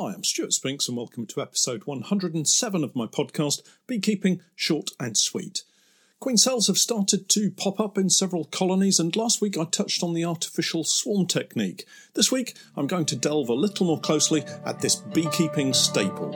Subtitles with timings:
[0.00, 5.18] Hi, I'm Stuart Spinks, and welcome to episode 107 of my podcast, Beekeeping Short and
[5.18, 5.64] Sweet.
[6.20, 10.04] Queen cells have started to pop up in several colonies, and last week I touched
[10.04, 11.84] on the artificial swarm technique.
[12.14, 16.30] This week I'm going to delve a little more closely at this beekeeping staple.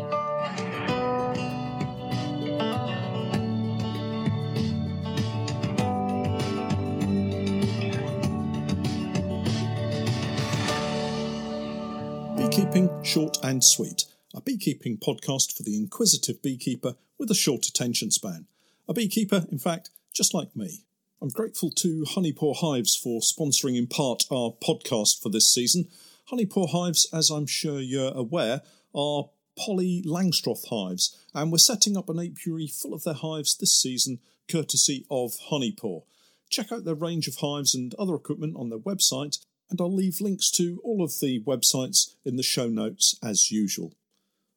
[13.00, 14.04] Short and Sweet,
[14.34, 18.46] a beekeeping podcast for the inquisitive beekeeper with a short attention span.
[18.88, 20.84] A beekeeper, in fact, just like me.
[21.20, 25.88] I'm grateful to Honeypore Hives for sponsoring in part our podcast for this season.
[26.30, 28.62] Honeypore Hives, as I'm sure you're aware,
[28.94, 33.80] are poly Langstroth hives, and we're setting up an apiary full of their hives this
[33.80, 34.18] season,
[34.50, 36.04] courtesy of Honeypore.
[36.50, 39.38] Check out their range of hives and other equipment on their website
[39.72, 43.94] and I'll leave links to all of the websites in the show notes as usual.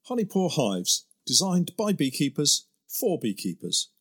[0.10, 3.92] Honeypore Hives, designed by beekeepers for beekeepers.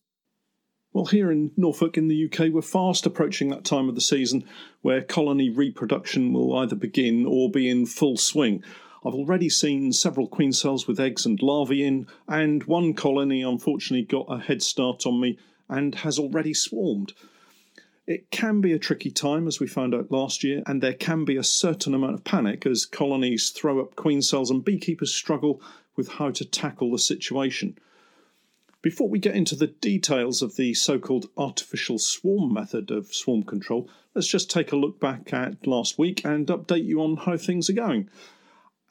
[0.92, 4.44] Well, here in Norfolk in the UK, we're fast approaching that time of the season
[4.82, 8.64] where colony reproduction will either begin or be in full swing.
[9.06, 14.04] I've already seen several queen cells with eggs and larvae in, and one colony unfortunately
[14.04, 17.12] got a head start on me and has already swarmed.
[18.06, 21.24] It can be a tricky time, as we found out last year, and there can
[21.24, 25.62] be a certain amount of panic as colonies throw up queen cells and beekeepers struggle
[25.96, 27.78] with how to tackle the situation.
[28.82, 33.42] Before we get into the details of the so called artificial swarm method of swarm
[33.42, 37.38] control, let's just take a look back at last week and update you on how
[37.38, 38.10] things are going.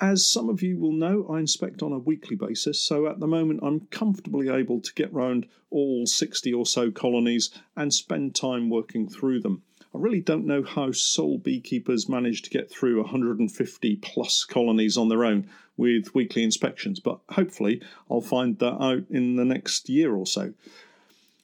[0.02, 3.28] As some of you will know, I inspect on a weekly basis, so at the
[3.28, 8.70] moment I'm comfortably able to get round all 60 or so colonies and spend time
[8.70, 9.64] working through them.
[9.96, 15.10] I really don't know how sole beekeepers manage to get through 150 plus colonies on
[15.10, 20.16] their own with weekly inspections, but hopefully I'll find that out in the next year
[20.16, 20.54] or so.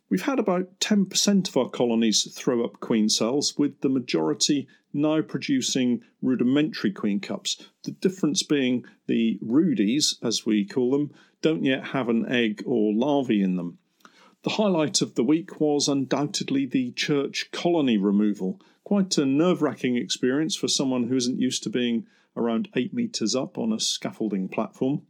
[0.10, 5.22] We've had about 10% of our colonies throw up queen cells, with the majority now
[5.22, 7.64] producing rudimentary queen cups.
[7.84, 11.12] The difference being the rudies, as we call them,
[11.44, 13.78] don't yet have an egg or larvae in them.
[14.42, 18.60] The highlight of the week was undoubtedly the church colony removal.
[18.84, 23.36] Quite a nerve wracking experience for someone who isn't used to being around 8 metres
[23.36, 25.04] up on a scaffolding platform.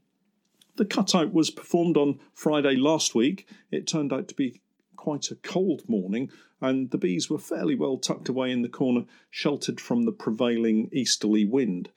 [0.76, 3.48] The cutout was performed on Friday last week.
[3.72, 4.62] It turned out to be
[5.00, 6.30] quite a cold morning,
[6.60, 10.90] and the bees were fairly well tucked away in the corner, sheltered from the prevailing
[10.92, 11.88] easterly wind.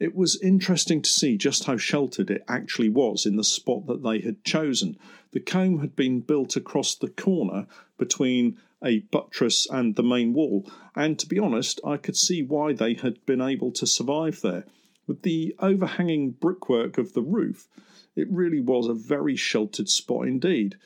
[0.00, 4.02] It was interesting to see just how sheltered it actually was in the spot that
[4.02, 4.96] they had chosen.
[5.32, 7.66] The comb had been built across the corner
[7.98, 10.66] between a buttress and the main wall,
[10.96, 14.64] and to be honest, I could see why they had been able to survive there.
[15.06, 17.68] With the overhanging brickwork of the roof,
[18.16, 20.76] it really was a very sheltered spot indeed.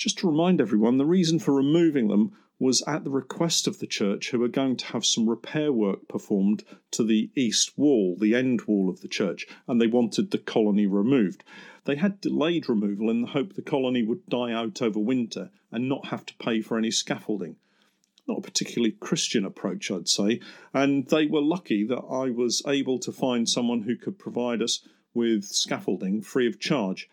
[0.00, 3.86] Just to remind everyone, the reason for removing them was at the request of the
[3.86, 8.34] church, who were going to have some repair work performed to the east wall, the
[8.34, 11.44] end wall of the church, and they wanted the colony removed.
[11.84, 15.86] They had delayed removal in the hope the colony would die out over winter and
[15.86, 17.56] not have to pay for any scaffolding.
[18.26, 20.40] Not a particularly Christian approach, I'd say,
[20.72, 24.80] and they were lucky that I was able to find someone who could provide us
[25.12, 27.06] with scaffolding free of charge.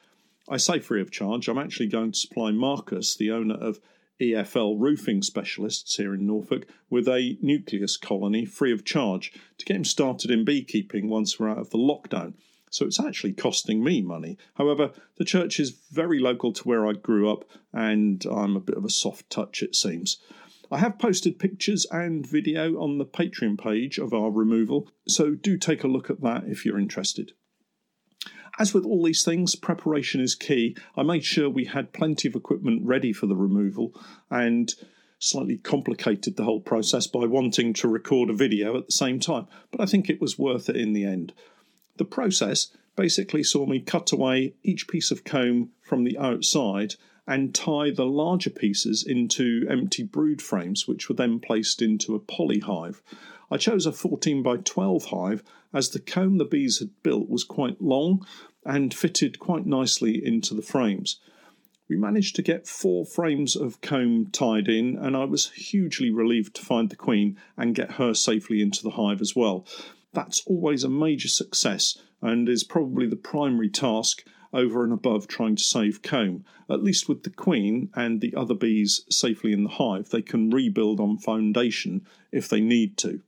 [0.50, 1.50] I say free of charge.
[1.50, 3.82] I'm actually going to supply Marcus, the owner of
[4.22, 9.76] EFL Roofing Specialists here in Norfolk, with a nucleus colony free of charge to get
[9.76, 12.34] him started in beekeeping once we're out of the lockdown.
[12.70, 14.38] So it's actually costing me money.
[14.56, 18.78] However, the church is very local to where I grew up, and I'm a bit
[18.78, 20.18] of a soft touch, it seems.
[20.72, 25.58] I have posted pictures and video on the Patreon page of our removal, so do
[25.58, 27.34] take a look at that if you're interested.
[28.60, 30.76] As with all these things, preparation is key.
[30.96, 33.94] I made sure we had plenty of equipment ready for the removal
[34.32, 34.74] and
[35.20, 39.48] slightly complicated the whole process by wanting to record a video at the same time,
[39.72, 41.34] but I think it was worth it in the end.
[41.98, 46.96] The process basically saw me cut away each piece of comb from the outside
[47.28, 52.20] and tie the larger pieces into empty brood frames, which were then placed into a
[52.20, 53.02] poly hive.
[53.50, 57.44] I chose a 14 by 12 hive as the comb the bees had built was
[57.44, 58.26] quite long
[58.66, 61.20] and fitted quite nicely into the frames.
[61.88, 66.56] We managed to get four frames of comb tied in, and I was hugely relieved
[66.56, 69.66] to find the queen and get her safely into the hive as well.
[70.12, 75.56] That's always a major success and is probably the primary task over and above trying
[75.56, 76.44] to save comb.
[76.70, 80.50] At least with the queen and the other bees safely in the hive, they can
[80.50, 83.22] rebuild on foundation if they need to.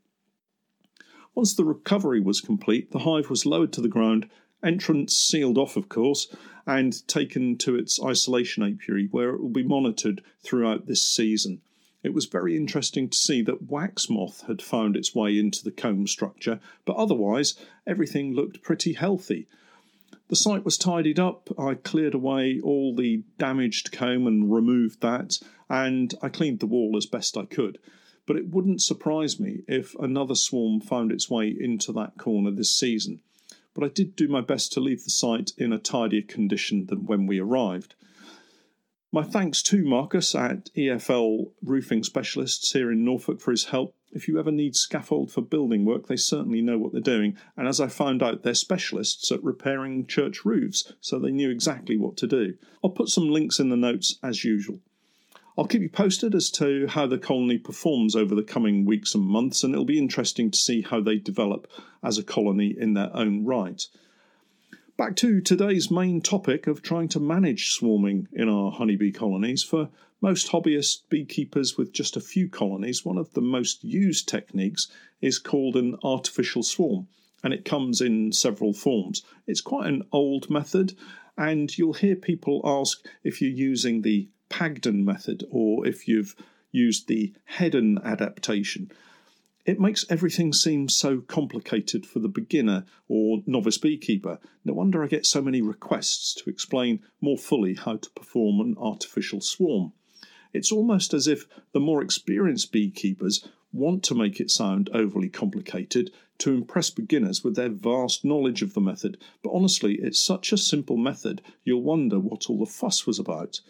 [1.39, 4.29] Once the recovery was complete, the hive was lowered to the ground
[4.61, 6.27] Entrance sealed off, of course,
[6.67, 11.61] and taken to its isolation apiary where it will be monitored throughout this season.
[12.03, 15.71] It was very interesting to see that wax moth had found its way into the
[15.71, 17.55] comb structure, but otherwise
[17.87, 19.47] everything looked pretty healthy.
[20.27, 21.49] The site was tidied up.
[21.57, 25.39] I cleared away all the damaged comb and removed that,
[25.69, 27.79] and I cleaned the wall as best I could.
[28.29, 32.69] But it wouldn't surprise me if another swarm found its way into that corner this
[32.69, 33.21] season.
[33.73, 37.07] But I did do my best to leave the site in a tidier condition than
[37.07, 37.95] when we arrived.
[39.11, 43.95] My thanks to Marcus at EFL Roofing Specialists here in Norfolk for his help.
[44.11, 47.35] If you ever need scaffold for building work, they certainly know what they're doing.
[47.57, 51.97] And as I found out, they're specialists at repairing church roofs, so they knew exactly
[51.97, 52.59] what to do.
[52.83, 54.81] I'll put some links in the notes as usual.
[55.59, 59.25] I'll keep you posted as to how the colony performs over the coming weeks and
[59.25, 61.69] months, and it'll be interesting to see how they develop
[62.01, 63.85] as a colony in their own right.
[64.95, 69.61] Back to today's main topic of trying to manage swarming in our honeybee colonies.
[69.61, 69.89] For
[70.21, 74.87] most hobbyist beekeepers with just a few colonies, one of the most used techniques
[75.19, 77.09] is called an artificial swarm,
[77.43, 79.23] and it comes in several forms.
[79.45, 80.95] It's quite an old method,
[81.37, 86.35] and you'll hear people ask if you're using the Pagden method or if you've
[86.71, 88.91] used the Heddon adaptation
[89.69, 94.39] it makes everything seem so complicated for the beginner or novice beekeeper.
[94.65, 98.75] No wonder I get so many requests to explain more fully how to perform an
[98.79, 99.93] artificial swarm.
[100.53, 106.09] It's almost as if the more experienced beekeepers want to make it sound overly complicated
[106.39, 110.57] to impress beginners with their vast knowledge of the method, but honestly, it's such a
[110.57, 113.61] simple method you'll wonder what all the fuss was about.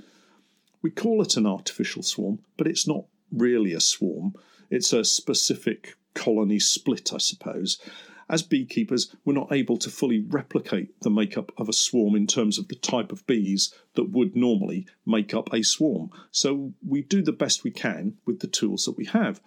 [0.82, 4.34] We call it an artificial swarm, but it's not really a swarm.
[4.70, 7.80] It's a specific colony split, I suppose.
[8.30, 12.60] As beekeepers, we're not able to fully replicate the makeup of a swarm in terms
[12.60, 16.12] of the type of bees that would normally make up a swarm.
[16.30, 19.42] So we do the best we can with the tools that we have.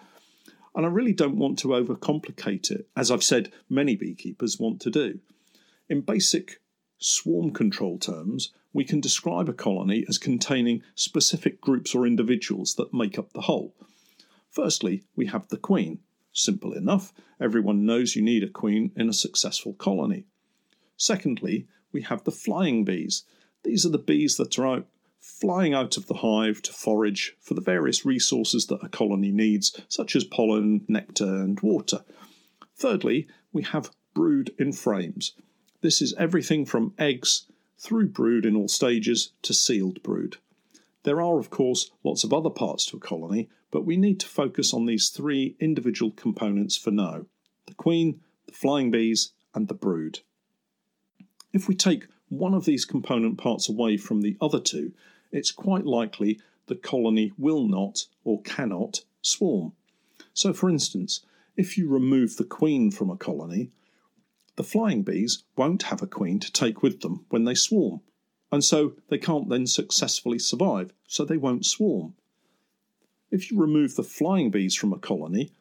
[0.74, 4.90] And I really don't want to overcomplicate it, as I've said many beekeepers want to
[4.90, 5.20] do.
[5.88, 6.60] In basic
[6.98, 12.94] swarm control terms, we can describe a colony as containing specific groups or individuals that
[12.94, 13.74] make up the whole.
[14.50, 16.00] Firstly, we have the queen.
[16.32, 20.24] Simple enough, everyone knows you need a queen in a successful colony.
[20.96, 23.24] Secondly, we have the flying bees.
[23.64, 24.86] These are the bees that are out
[25.20, 29.80] flying out of the hive to forage for the various resources that a colony needs,
[29.88, 32.04] such as pollen, nectar, and water.
[32.76, 35.32] Thirdly, we have brood in frames.
[35.80, 37.46] This is everything from eggs
[37.82, 40.36] through brood in all stages to sealed brood.
[41.02, 44.28] There are, of course, lots of other parts to a colony, but we need to
[44.28, 47.26] focus on these three individual components for now
[47.66, 50.20] the queen, the flying bees, and the brood.
[51.52, 54.92] If we take one of these component parts away from the other two,
[55.32, 59.72] it's quite likely the colony will not or cannot swarm.
[60.32, 61.24] So, for instance,
[61.56, 63.70] if you remove the queen from a colony,
[64.56, 68.00] the flying bees won't have a queen to take with them when they swarm
[68.52, 72.14] and so they can't then successfully survive, so they won't swarm.
[73.30, 75.52] If you remove the flying bees from a colony,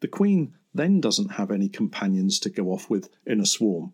[0.00, 3.92] the queen then doesn't have any companions to go off with in a swarm.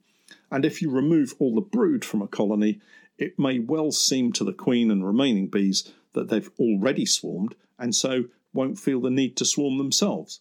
[0.51, 2.81] And if you remove all the brood from a colony,
[3.17, 7.95] it may well seem to the queen and remaining bees that they've already swarmed and
[7.95, 10.41] so won't feel the need to swarm themselves.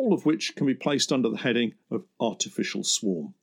[0.00, 3.34] All of which can be placed under the heading of artificial swarm.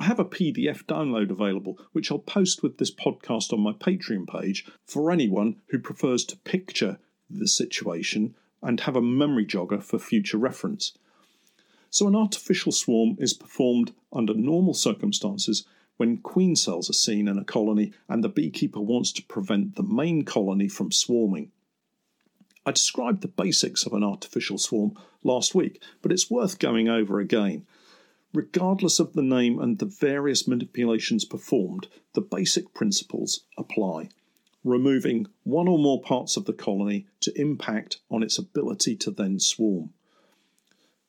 [0.00, 4.26] I have a PDF download available, which I'll post with this podcast on my Patreon
[4.26, 6.98] page for anyone who prefers to picture
[7.30, 8.34] the situation
[8.64, 10.98] and have a memory jogger for future reference.
[11.88, 15.64] So, an artificial swarm is performed under normal circumstances
[15.98, 19.84] when queen cells are seen in a colony and the beekeeper wants to prevent the
[19.84, 21.52] main colony from swarming.
[22.66, 27.20] I described the basics of an artificial swarm last week, but it's worth going over
[27.20, 27.66] again
[28.34, 34.08] Regardless of the name and the various manipulations performed, the basic principles apply,
[34.64, 39.38] removing one or more parts of the colony to impact on its ability to then
[39.38, 39.94] swarm.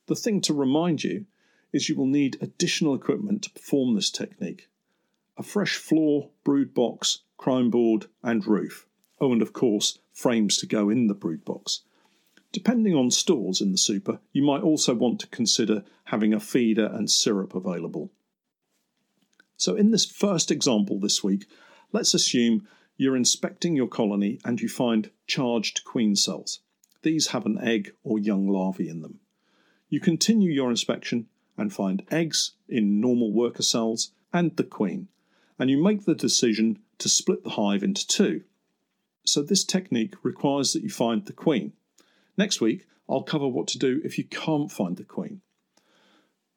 [0.06, 1.26] The thing to remind you
[1.72, 4.68] is you will need additional equipment to perform this technique
[5.36, 8.86] a fresh floor, brood box, crown board, and roof.
[9.20, 11.82] Oh, and of course, frames to go in the brood box.
[12.52, 16.86] Depending on stores in the super, you might also want to consider having a feeder
[16.86, 18.12] and syrup available.
[19.56, 21.46] So, in this first example this week,
[21.92, 26.60] let's assume you're inspecting your colony and you find charged queen cells.
[27.02, 29.20] These have an egg or young larvae in them.
[29.88, 35.08] You continue your inspection and find eggs in normal worker cells and the queen,
[35.58, 38.44] and you make the decision to split the hive into two.
[39.26, 41.72] So, this technique requires that you find the queen.
[42.38, 45.42] Next week, I'll cover what to do if you can't find the queen.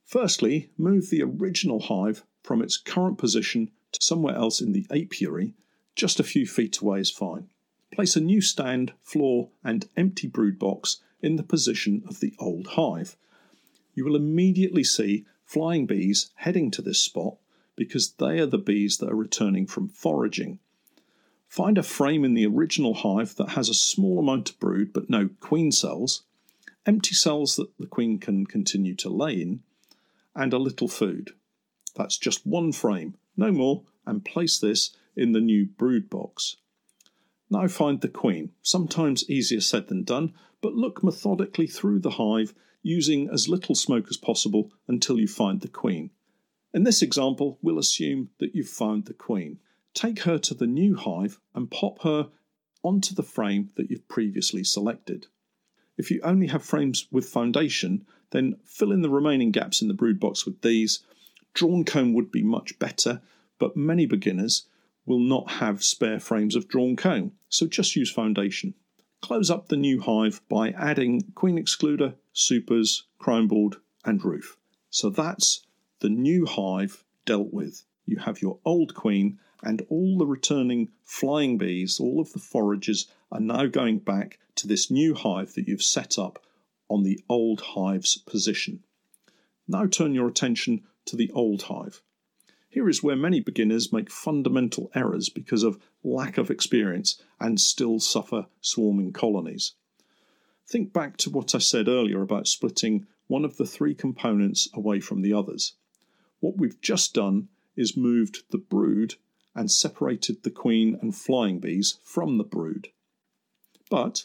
[0.05, 5.53] Firstly, move the original hive from its current position to somewhere else in the apiary,
[5.95, 7.47] just a few feet away is fine.
[7.91, 12.67] Place a new stand, floor, and empty brood box in the position of the old
[12.67, 13.17] hive.
[13.93, 17.37] You will immediately see flying bees heading to this spot
[17.75, 20.59] because they are the bees that are returning from foraging.
[21.49, 25.09] Find a frame in the original hive that has a small amount of brood but
[25.09, 26.21] no queen cells,
[26.85, 29.63] empty cells that the queen can continue to lay in,
[30.35, 31.31] and a little food.
[31.95, 36.57] That's just one frame, no more, and place this in the new brood box.
[37.49, 42.53] Now find the queen, sometimes easier said than done, but look methodically through the hive
[42.83, 46.11] using as little smoke as possible until you find the queen.
[46.75, 49.59] In this example, we'll assume that you've found the queen.
[49.93, 52.29] Take her to the new hive and pop her
[52.83, 55.27] onto the frame that you've previously selected.
[55.97, 59.93] If you only have frames with foundation, then fill in the remaining gaps in the
[59.93, 60.99] brood box with these.
[61.53, 63.21] Drawn comb would be much better,
[63.57, 64.65] but many beginners
[65.05, 68.75] will not have spare frames of drawn comb, so just use foundation.
[69.21, 74.57] Close up the new hive by adding queen excluder, supers, crown board, and roof.
[74.89, 75.65] So that's
[75.99, 77.83] the new hive dealt with.
[78.05, 83.07] You have your old queen, and all the returning flying bees, all of the foragers,
[83.31, 86.43] are now going back to this new hive that you've set up
[86.89, 88.83] on the old hive's position.
[89.67, 92.01] Now turn your attention to the old hive.
[92.69, 97.99] Here is where many beginners make fundamental errors because of lack of experience and still
[97.99, 99.73] suffer swarming colonies.
[100.67, 104.99] Think back to what I said earlier about splitting one of the three components away
[104.99, 105.73] from the others.
[106.39, 109.15] What we've just done is moved the brood
[109.59, 112.87] and separated the queen and flying bees from the brood.
[113.89, 114.23] But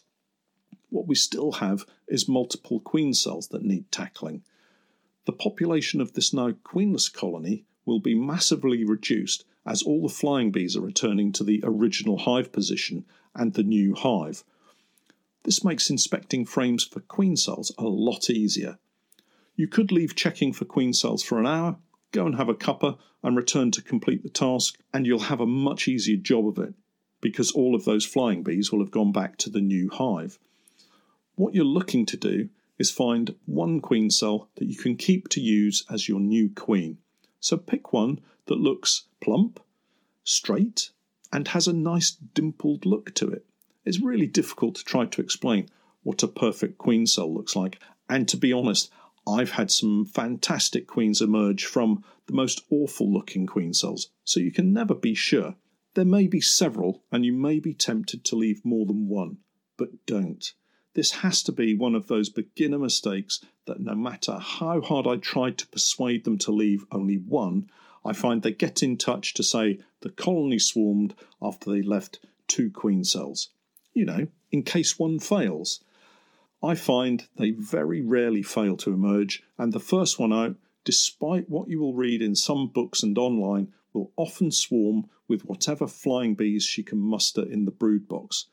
[0.90, 4.44] what we still have is multiple queen cells that need tackling.
[5.24, 10.52] The population of this now queenless colony will be massively reduced as all the flying
[10.52, 14.44] bees are returning to the original hive position and the new hive.
[15.42, 18.78] This makes inspecting frames for queen cells a lot easier.
[19.56, 21.78] You could leave checking for queen cells for an hour,
[22.14, 25.46] go and have a cuppa, and return to complete the task, and you'll have a
[25.46, 26.74] much easier job of it
[27.20, 30.38] because all of those flying bees will have gone back to the new hive.
[31.36, 35.40] What you're looking to do is find one queen cell that you can keep to
[35.40, 36.98] use as your new queen.
[37.40, 39.58] So pick one that looks plump,
[40.22, 40.90] straight,
[41.32, 43.46] and has a nice dimpled look to it.
[43.86, 45.68] It's really difficult to try to explain
[46.02, 47.78] what a perfect queen cell looks like.
[48.08, 48.90] And to be honest,
[49.26, 54.52] I've had some fantastic queens emerge from the most awful looking queen cells, so you
[54.52, 55.56] can never be sure.
[55.94, 59.38] There may be several, and you may be tempted to leave more than one,
[59.76, 60.52] but don't.
[60.94, 65.16] This has to be one of those beginner mistakes that no matter how hard I
[65.16, 67.70] tried to persuade them to leave only one,
[68.04, 72.70] I find they get in touch to say the colony swarmed after they left two
[72.70, 73.50] queen cells.
[73.92, 75.82] You know, in case one fails.
[76.64, 81.68] I find they very rarely fail to emerge, and the first one out, despite what
[81.68, 86.64] you will read in some books and online, will often swarm with whatever flying bees
[86.64, 88.46] she can muster in the brood box.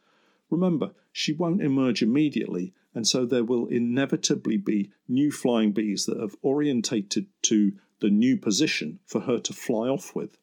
[0.50, 6.20] Remember, she won't emerge immediately, and so there will inevitably be new flying bees that
[6.20, 10.38] have orientated to the new position for her to fly off with.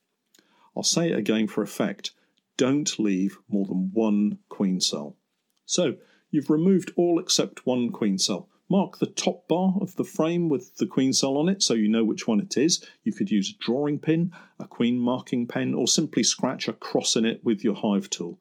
[0.74, 2.12] I'll say it again for effect
[2.56, 5.16] don't leave more than one queen cell.
[5.64, 5.96] So,
[6.30, 8.48] you've removed all except one queen cell.
[8.68, 11.88] Mark the top bar of the frame with the queen cell on it so you
[11.88, 12.84] know which one it is.
[13.02, 17.16] You could use a drawing pin, a queen marking pen, or simply scratch a cross
[17.16, 18.38] in it with your hive tool.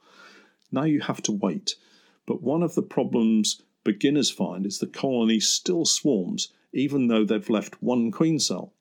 [0.72, 1.76] Now you have to wait.
[2.26, 7.50] But one of the problems beginners find is the colony still swarms even though they've
[7.50, 8.74] left one queen cell.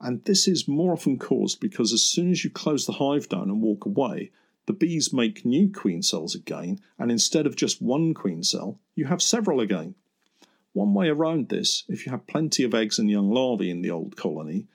[0.00, 3.50] And this is more often caused because as soon as you close the hive down
[3.50, 4.30] and walk away,
[4.68, 9.06] the bees make new queen cells again, and instead of just one queen cell, you
[9.06, 9.94] have several again.
[10.74, 13.90] One way around this, if you have plenty of eggs and young larvae in the
[13.90, 14.66] old colony,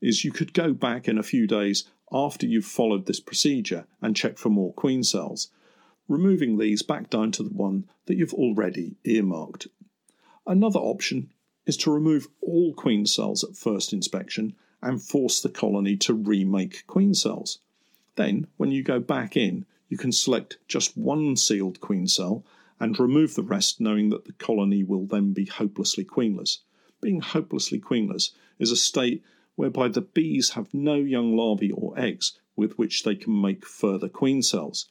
[0.00, 4.14] is you could go back in a few days after you've followed this procedure and
[4.14, 5.50] check for more queen cells,
[6.06, 9.66] removing these back down to the one that you've already earmarked.
[10.46, 11.32] Another option
[11.66, 16.86] is to remove all queen cells at first inspection and force the colony to remake
[16.86, 17.58] queen cells.
[18.16, 22.44] Then, when you go back in, you can select just one sealed queen cell
[22.80, 26.58] and remove the rest, knowing that the colony will then be hopelessly queenless.
[27.00, 29.22] Being hopelessly queenless is a state
[29.56, 34.08] whereby the bees have no young larvae or eggs with which they can make further
[34.08, 34.86] queen cells.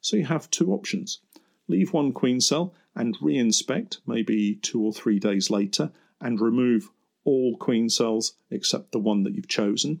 [0.00, 1.20] So you have two options
[1.68, 5.90] leave one queen cell and re-inspect maybe two or three days later
[6.20, 6.90] and remove
[7.24, 10.00] all queen cells except the one that you've chosen.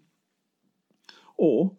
[1.36, 1.72] Or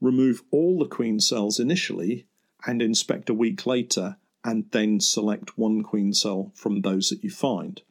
[0.00, 2.26] remove all the queen cells initially
[2.66, 7.30] and inspect a week later and then select one queen cell from those that you
[7.30, 7.82] find.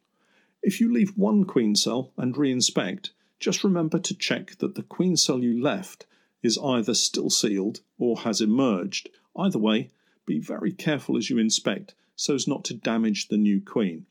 [0.63, 5.15] If you leave one queen cell and re-inspect, just remember to check that the queen
[5.17, 6.05] cell you left
[6.41, 9.09] is either still sealed or has emerged.
[9.35, 9.91] Either way,
[10.25, 14.05] be very careful as you inspect so as not to damage the new queen.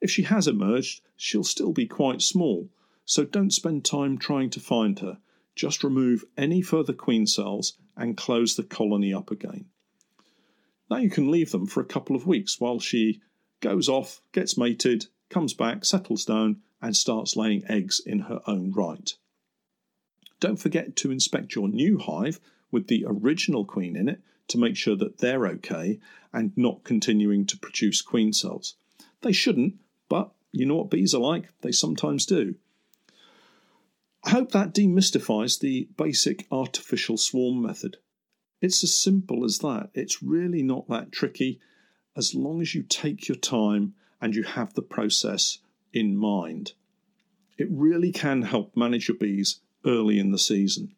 [0.00, 2.70] If she has emerged, she'll still be quite small,
[3.04, 5.18] so don't spend time trying to find her.
[5.56, 9.66] Just remove any further queen cells and close the colony up again.
[10.90, 13.20] Now you can leave them for a couple of weeks while she
[13.60, 18.72] goes off, gets mated, comes back, settles down, and starts laying eggs in her own
[18.72, 19.10] right.
[20.40, 22.40] Don't forget to inspect your new hive
[22.70, 26.00] with the original queen in it to make sure that they're okay
[26.32, 28.74] and not continuing to produce queen cells.
[29.20, 29.74] They shouldn't,
[30.08, 32.56] but you know what bees are like, they sometimes do.
[34.22, 37.96] I hope that demystifies the basic artificial swarm method.
[38.60, 39.90] It's as simple as that.
[39.94, 41.60] It's really not that tricky
[42.16, 45.58] as long as you take your time and you have the process
[45.92, 46.72] in mind.
[47.56, 50.94] It really can help manage your bees early in the season.